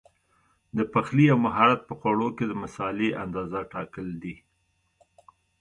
د 0.77 0.79
پخلي 0.93 1.23
یو 1.31 1.37
مهارت 1.45 1.79
په 1.89 1.93
خوړو 1.99 2.29
کې 2.37 2.45
د 2.47 2.53
مسالې 2.63 3.09
اندازه 3.23 3.59
ټاکل 3.73 4.07
دي. 4.23 4.35